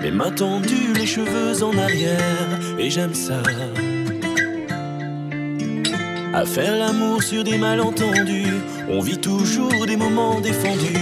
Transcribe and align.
Terre, 0.00 0.02
mais 0.02 0.10
m'a 0.10 0.30
tendu 0.30 0.92
les 0.94 1.06
cheveux 1.06 1.62
en 1.62 1.76
arrière, 1.76 2.58
et 2.78 2.90
j'aime 2.90 3.14
ça. 3.14 3.42
À 6.32 6.44
faire 6.44 6.76
l'amour 6.76 7.22
sur 7.22 7.44
des 7.44 7.58
malentendus, 7.58 8.60
on 8.88 9.00
vit 9.00 9.18
toujours 9.18 9.86
des 9.86 9.96
moments 9.96 10.40
défendus, 10.40 10.96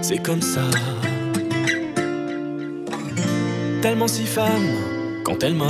c'est 0.00 0.18
comme 0.18 0.42
ça. 0.42 0.62
Tellement 3.80 4.08
si 4.08 4.26
femme 4.26 4.68
quand 5.24 5.42
elle 5.42 5.54
mord. 5.54 5.68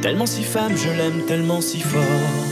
Tellement 0.00 0.26
si 0.26 0.42
femme, 0.42 0.76
je 0.76 0.88
l'aime 0.90 1.24
tellement 1.26 1.60
si 1.60 1.80
fort. 1.80 2.51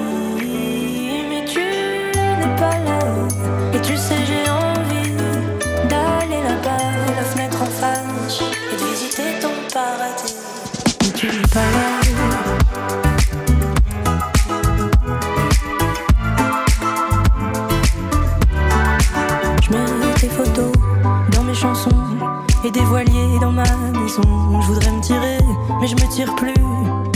Je 9.73 9.77
mets 19.69 20.13
tes 20.19 20.27
photos 20.27 20.71
dans 21.31 21.43
mes 21.43 21.53
chansons 21.53 21.89
et 22.65 22.71
des 22.71 22.81
voiliers 22.81 23.39
dans 23.39 23.51
ma 23.51 23.63
maison. 23.63 24.21
Je 24.61 24.67
voudrais 24.67 24.91
me 24.91 25.01
tirer, 25.01 25.37
mais 25.79 25.87
je 25.87 25.95
me 25.95 26.09
tire 26.11 26.35
plus. 26.35 26.53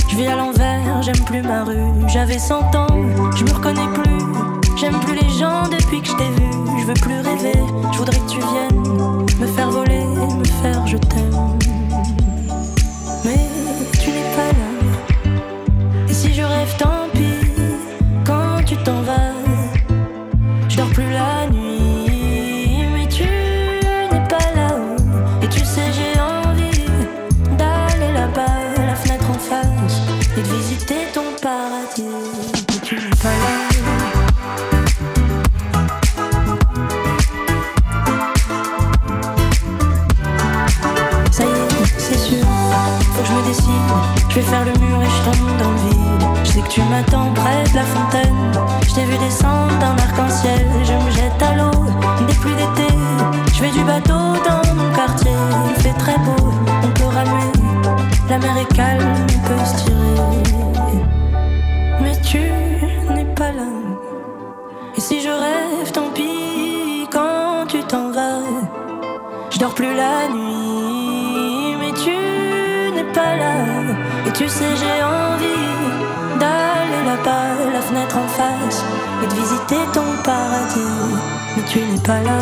Je 0.08 0.16
vis 0.16 0.28
à 0.28 0.38
l'envers, 0.38 1.02
j'aime 1.02 1.20
plus 1.26 1.42
ma 1.42 1.66
rue. 1.66 2.08
J'avais 2.08 2.40
100 2.40 2.74
ans, 2.74 2.88
je 3.36 3.44
me 3.44 3.52
reconnais 3.52 3.88
plus. 3.94 4.78
J'aime 4.78 4.98
plus 5.02 5.16
les 5.16 5.30
gens 5.30 5.64
depuis 5.64 6.02
que 6.02 6.08
je 6.08 6.16
t'ai 6.16 6.30
vu. 6.42 6.50
Je 6.80 6.86
veux 6.86 6.94
plus 6.94 7.16
rêver, 7.16 7.60
je 7.92 7.98
voudrais 7.98 8.20
que 8.20 8.30
tu 8.30 8.40
viennes 8.40 9.26
me 9.40 9.48
faire 9.48 9.70
voler, 9.70 10.06
me 10.06 10.46
faire 10.46 10.88
je 10.88 10.98
t'aime. 10.98 11.65
Je 44.36 44.42
vais 44.42 44.48
faire 44.48 44.66
le 44.66 44.74
mur 44.82 45.02
et 45.02 45.06
je 45.06 45.24
tombe 45.24 45.58
dans 45.58 45.72
le 45.72 45.78
vide. 45.78 46.28
Je 46.44 46.50
sais 46.50 46.60
que 46.60 46.68
tu 46.68 46.82
m'attends 46.82 47.32
près 47.34 47.64
de 47.72 47.74
la 47.74 47.84
fontaine. 47.84 48.36
Je 48.86 48.94
t'ai 48.94 49.06
vu 49.06 49.18
descendre 49.18 49.80
d'un 49.80 49.96
arc-en-ciel. 49.96 50.68
Je 50.84 50.92
me 50.92 51.10
jette 51.12 51.42
à 51.42 51.56
l'eau 51.56 51.86
des 52.28 52.34
pluies 52.34 52.52
d'été. 52.56 52.94
Je 53.54 53.60
fais 53.64 53.72
du 53.72 53.82
bateau 53.86 54.36
dans 54.44 54.76
mon 54.76 54.94
quartier. 54.94 55.32
Il 55.70 55.82
fait 55.82 55.98
très 55.98 56.18
beau, 56.18 56.52
on 56.84 56.88
peut 56.90 57.06
ramer. 57.06 57.50
La 58.28 58.38
mer 58.38 58.58
est 58.58 58.76
calme, 58.76 59.26
pas 82.06 82.22
là. 82.22 82.38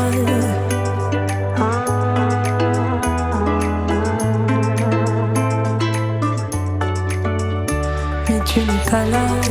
Mais 8.29 8.39
tu 8.45 8.59
n'es 8.59 8.91
pas 8.91 9.05
là. 9.05 9.42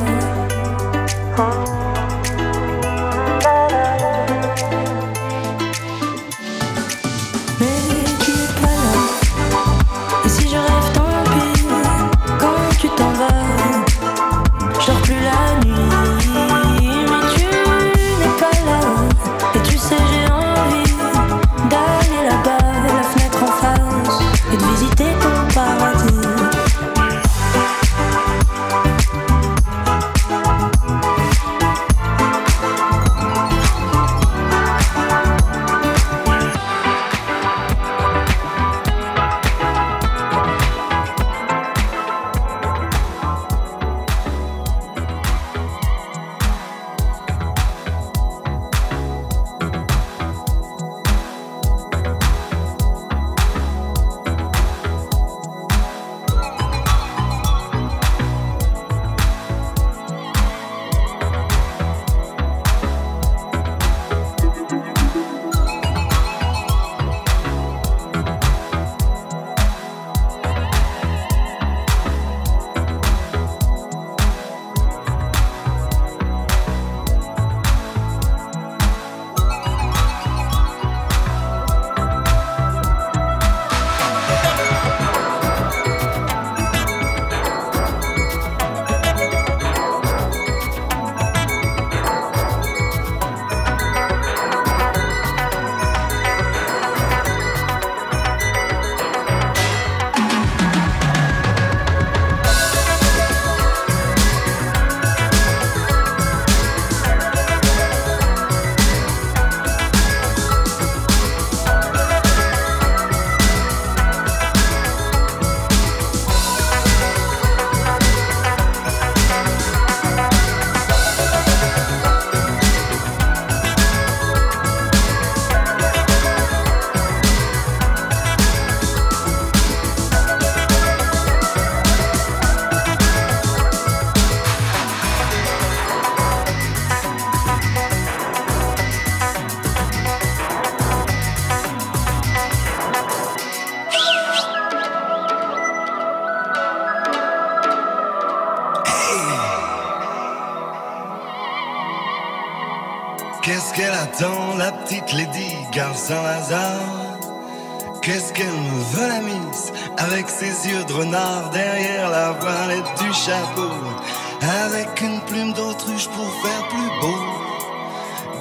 Avec 164.64 165.00
une 165.00 165.20
plume 165.22 165.52
d'autruche 165.54 166.08
pour 166.08 166.30
faire 166.42 166.68
plus 166.68 166.90
beau. 167.00 167.16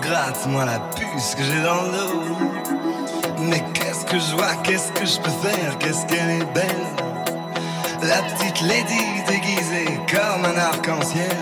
Gratte-moi 0.02 0.66
la 0.66 0.80
puce 0.80 1.36
que 1.36 1.44
j'ai 1.44 1.62
dans 1.62 1.84
l'eau 1.84 2.22
Mais 3.40 3.64
qu'est-ce 3.74 4.06
que 4.06 4.20
je 4.20 4.36
vois, 4.36 4.56
qu'est-ce 4.64 4.92
que 4.92 5.06
je 5.06 5.20
peux 5.20 5.48
faire? 5.48 5.78
Qu'est-ce 5.80 6.06
qu'elle 6.08 6.42
est 6.42 6.54
belle? 6.54 6.88
La 8.02 8.22
petite 8.24 8.62
lady 8.62 9.24
déguisée 9.28 10.00
comme 10.10 10.44
un 10.44 10.58
arc-en-ciel. 10.58 11.38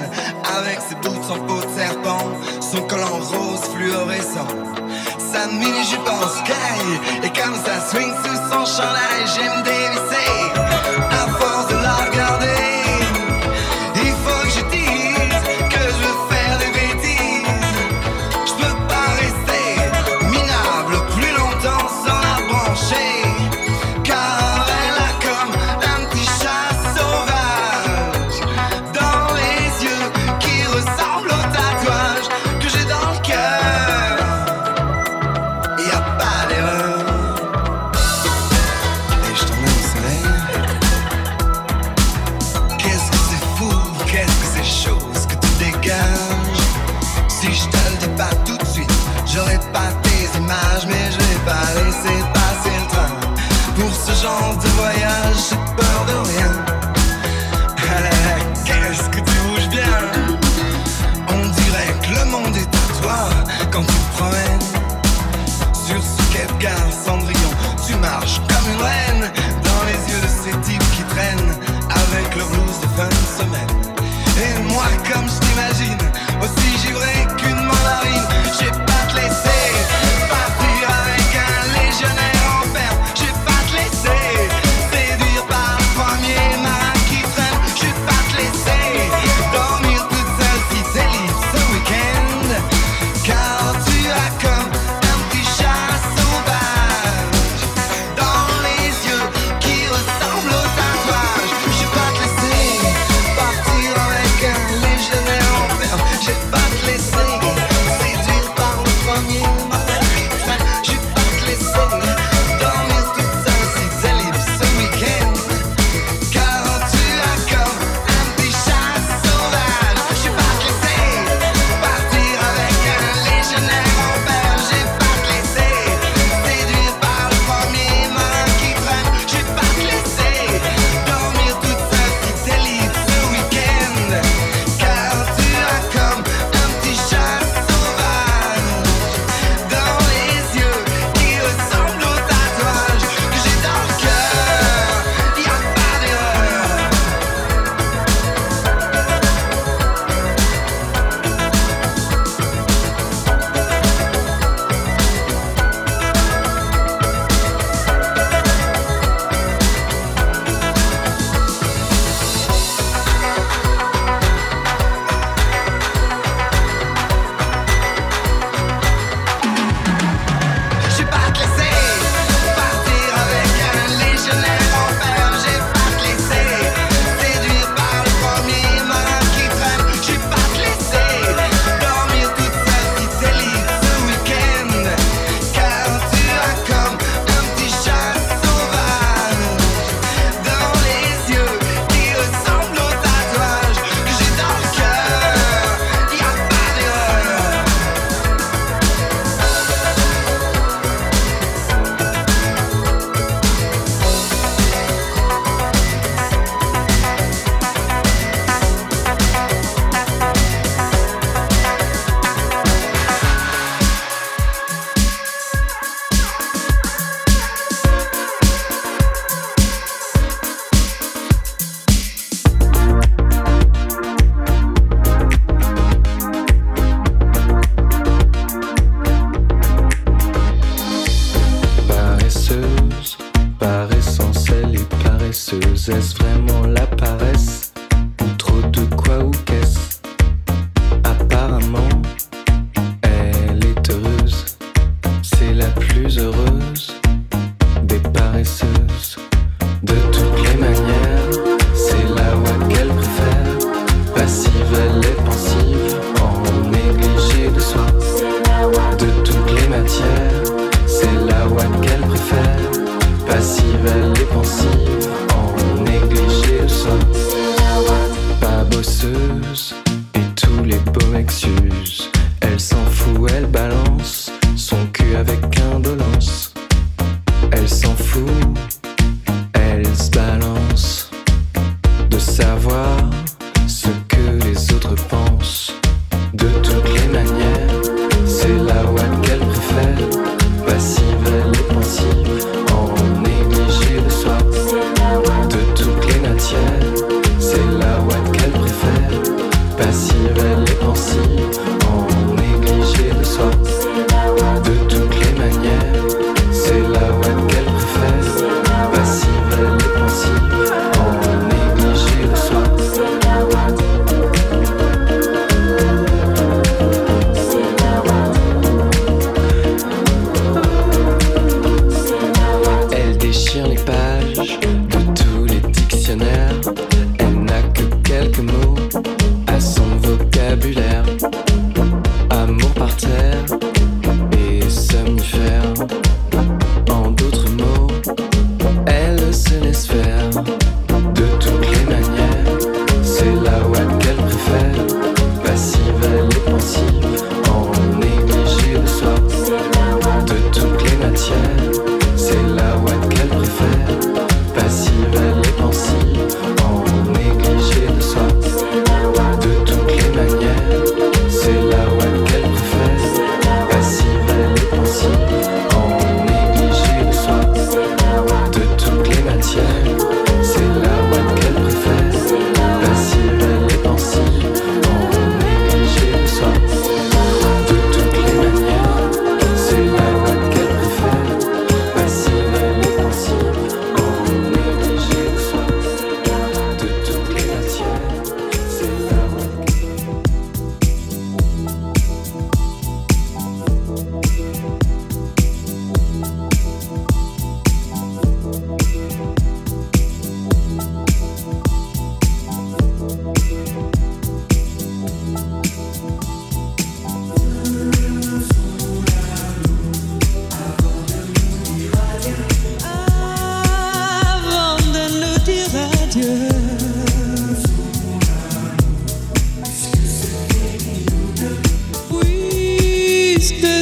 Avec 0.58 0.80
ses 0.88 0.96
bouts 0.96 1.32
en 1.32 1.40
peau 1.46 1.62
de 1.62 1.80
serpent 1.80 2.28
Son 2.60 2.82
collant 2.84 3.18
rose 3.18 3.62
fluorescent. 3.74 4.48
Sa 5.18 5.48
mini-jupe 5.48 6.08
en 6.08 6.28
sky 6.28 7.24
Et 7.24 7.30
comme 7.30 7.56
ça 7.56 7.80
swing 7.90 8.12
sous 8.24 8.36
son 8.52 8.66
chandail 8.66 9.26
J'aime 9.26 9.64
dévisser. 9.64 10.30
À 11.10 11.28
force 11.40 11.68
de 11.70 11.76
la 11.76 11.96
regarder 11.96 12.79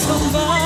over. 0.00 0.61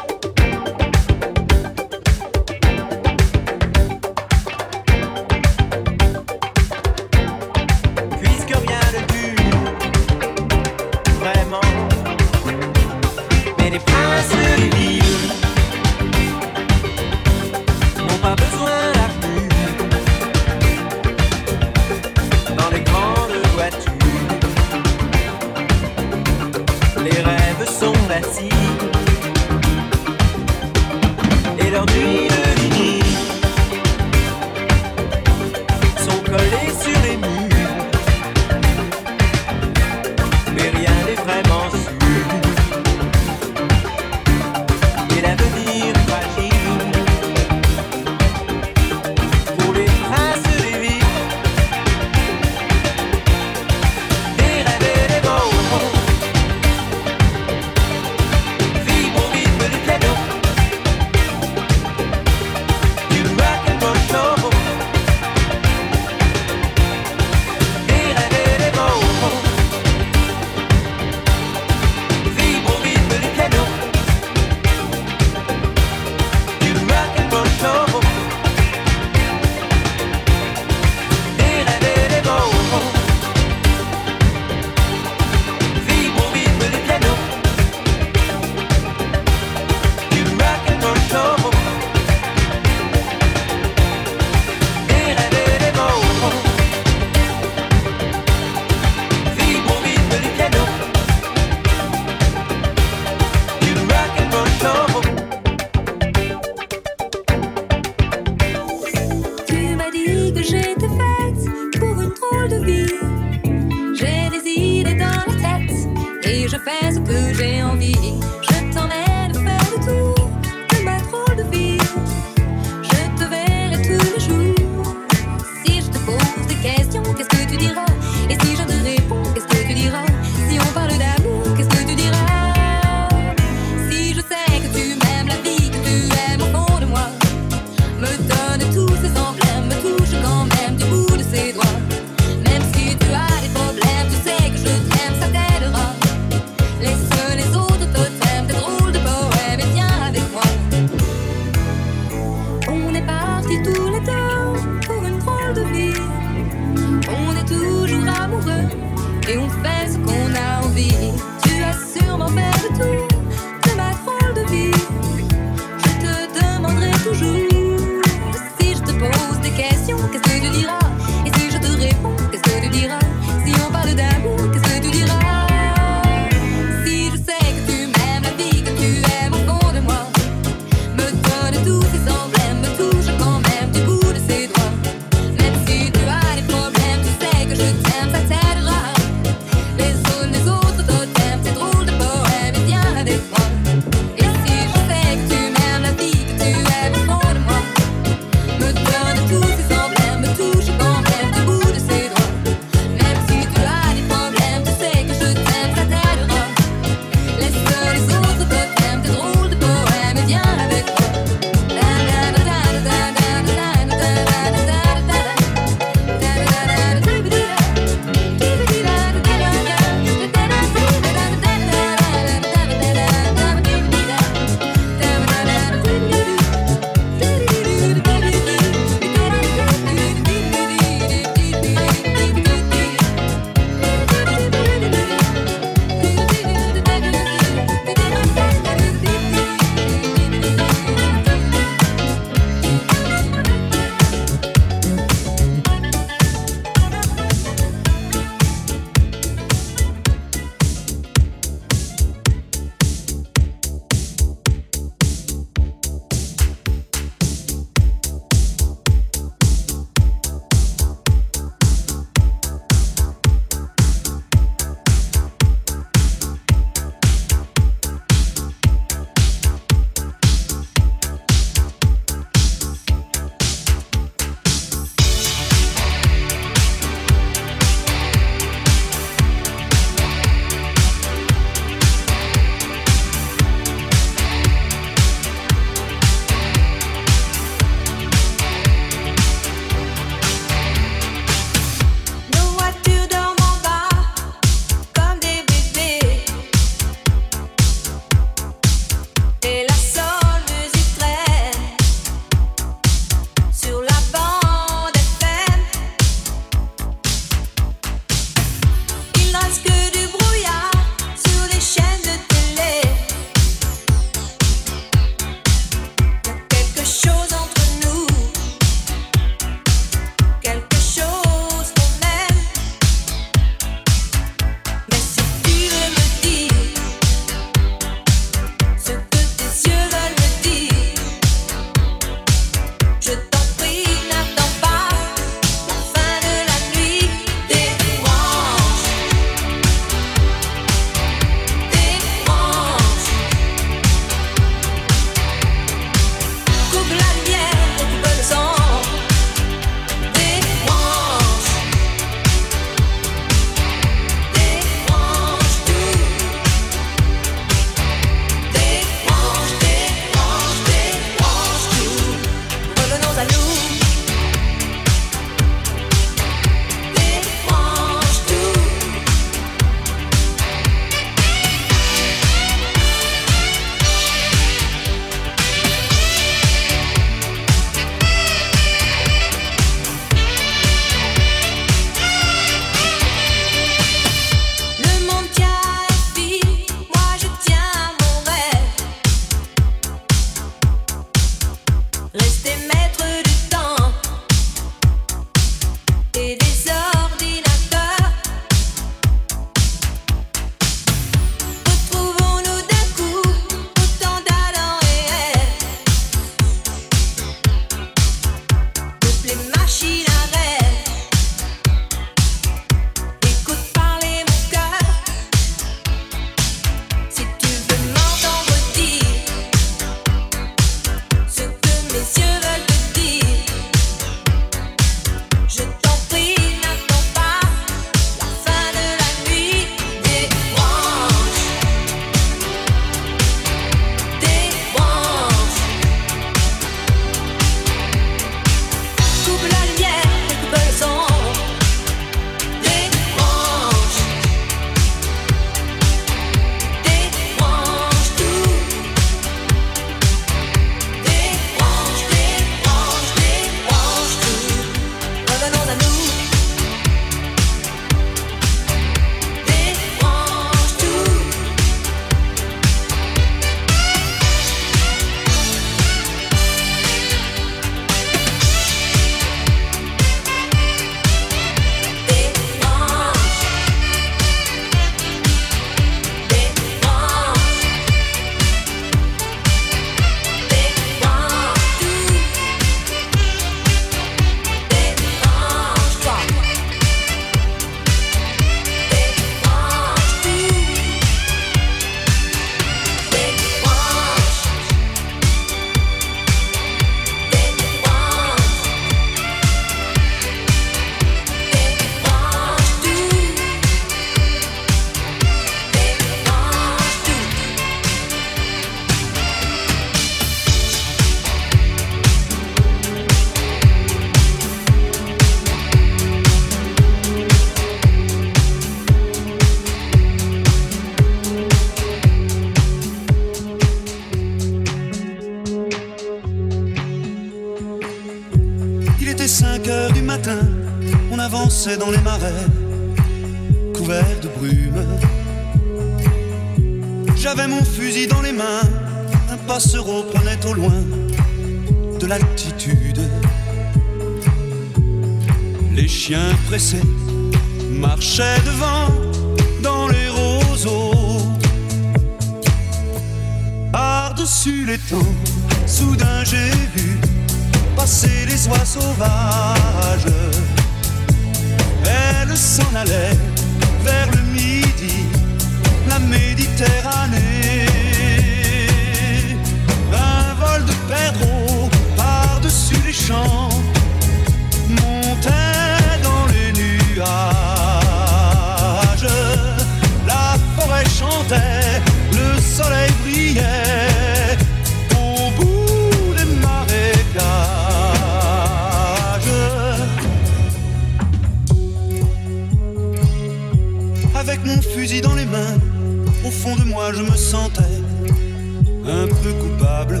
Un 598.86 599.06
peu 599.06 599.32
coupable. 599.32 600.00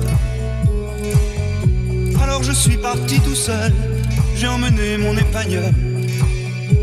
Alors 2.22 2.42
je 2.42 2.52
suis 2.52 2.76
parti 2.76 3.20
tout 3.20 3.34
seul, 3.34 3.72
j'ai 4.36 4.46
emmené 4.46 4.98
mon 4.98 5.16
épagneur 5.16 5.70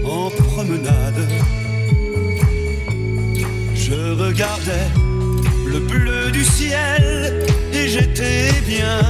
en 0.05 0.29
promenade. 0.29 1.21
Je 3.75 4.13
regardais 4.23 4.87
le 5.67 5.79
bleu 5.79 6.31
du 6.31 6.43
ciel 6.43 7.45
et 7.73 7.87
j'étais 7.87 8.51
bien. 8.65 9.01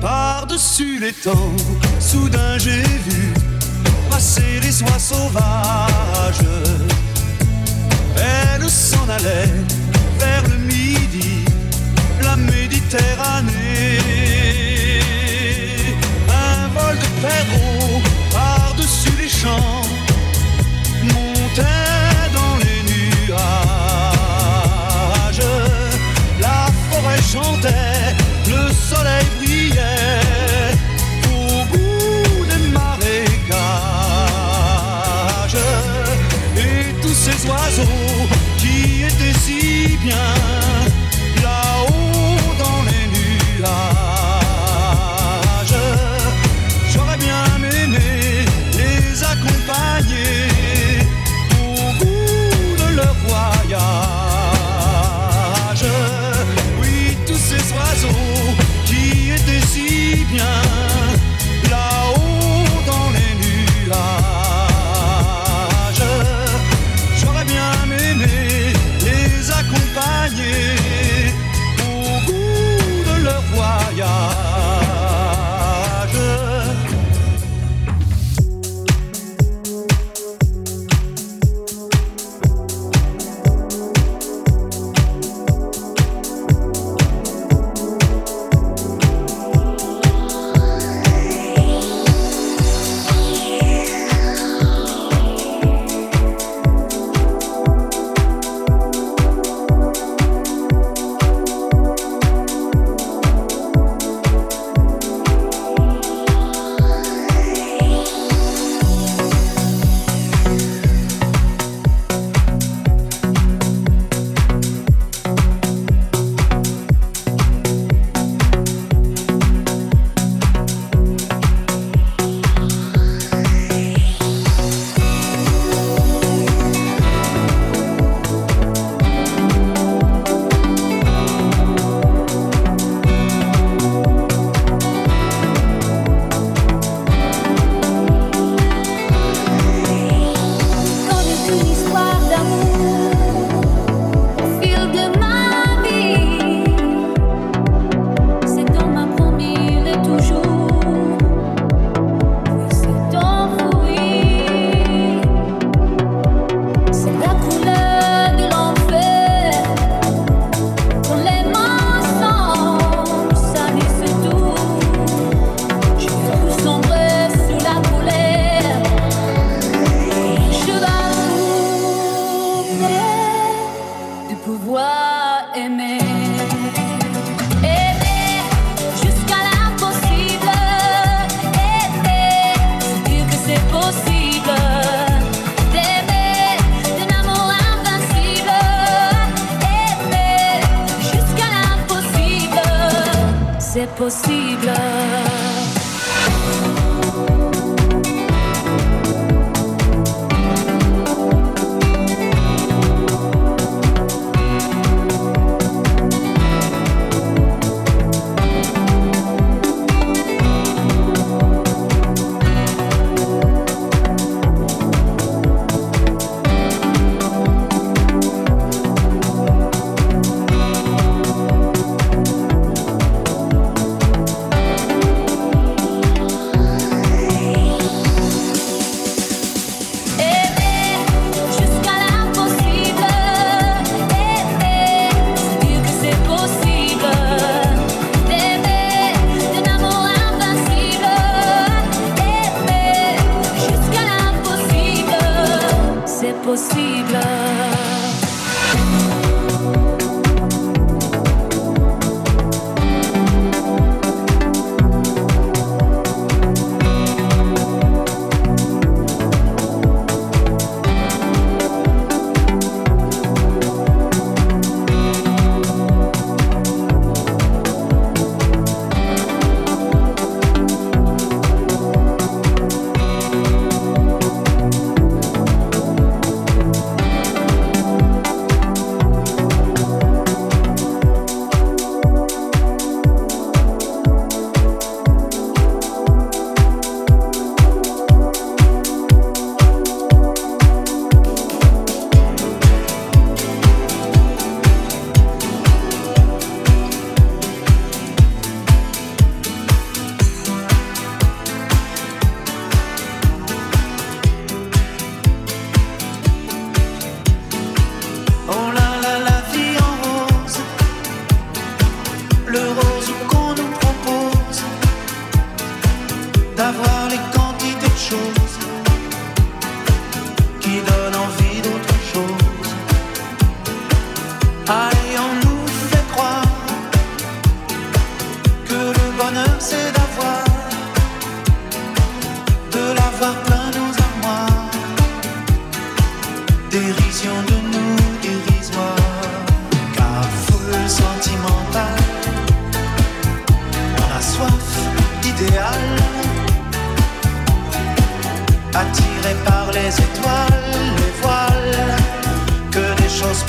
Par-dessus 0.00 0.98
les 1.00 1.12
temps, 1.12 1.56
soudain 2.00 2.58
j'ai 2.58 2.82
vu 3.08 3.32
passer 4.10 4.60
les 4.62 4.82
oies 4.82 4.98
sauvages. 4.98 6.44
Vers 9.06 10.42
le 10.48 10.56
midi, 10.56 11.44
la 12.22 12.36
Méditerranée. 12.36 13.98
Un 16.30 16.68
vol 16.68 16.96
de 16.96 17.04
perro 17.20 18.00
par-dessus 18.32 19.12
les 19.20 19.28
champs 19.28 19.82
montait 21.02 22.30
dans 22.32 22.56
les 22.56 22.82
nuages. 22.92 23.42
La 26.40 26.70
forêt 26.88 27.22
chantait, 27.30 28.16
le 28.48 28.72
soleil 28.72 29.26
si 40.04 40.33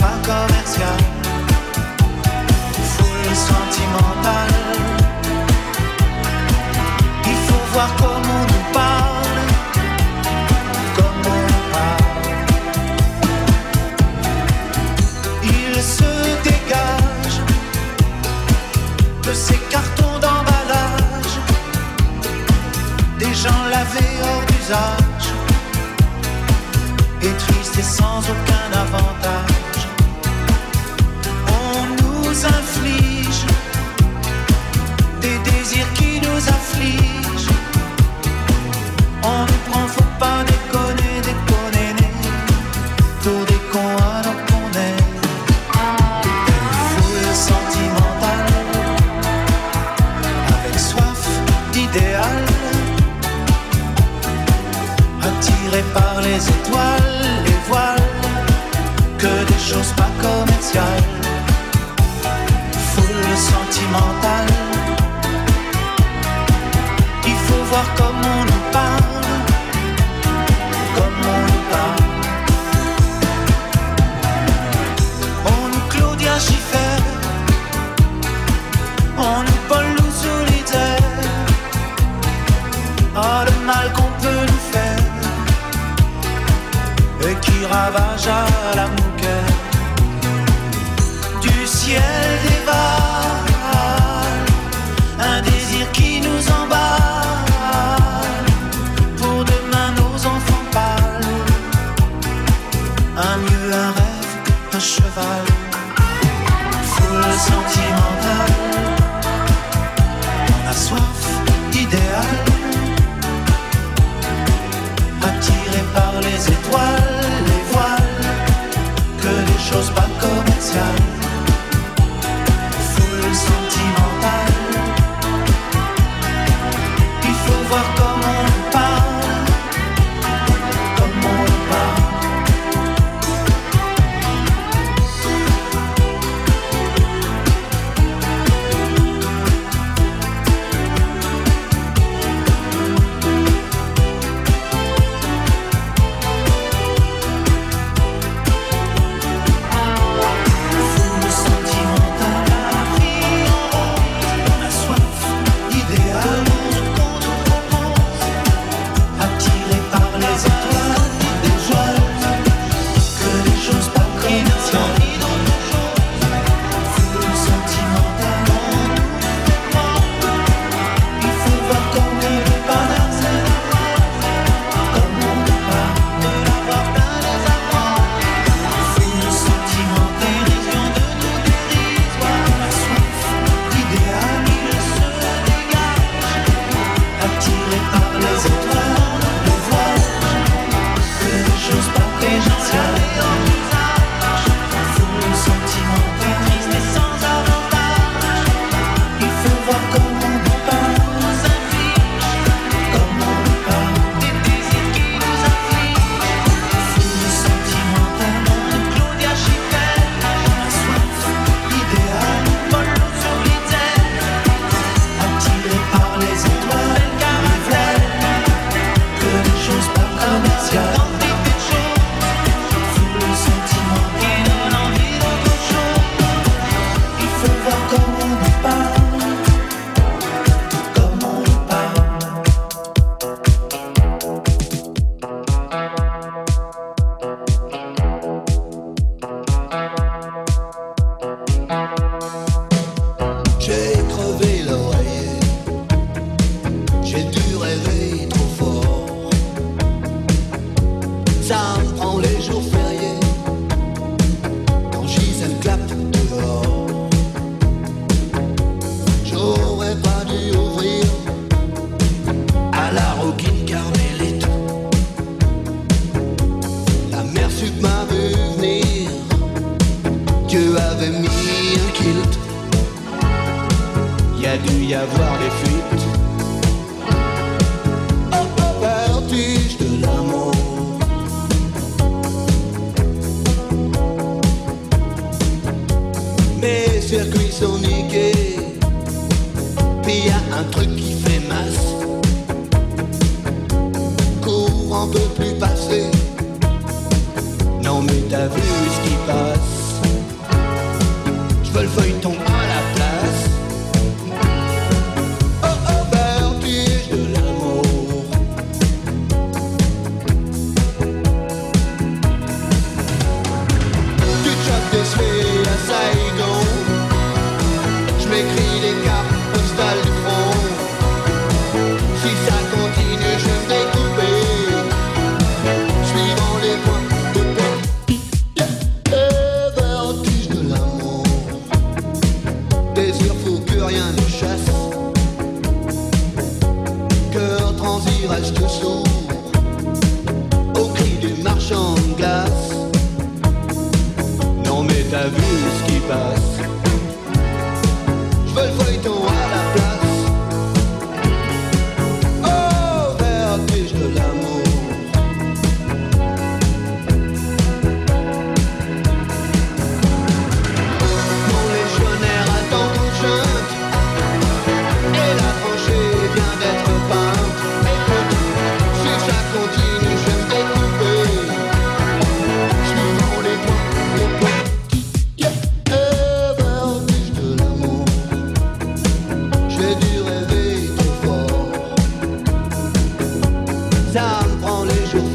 faca 0.06 0.46
comercial. 0.48 0.95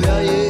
Yeah. 0.02 0.49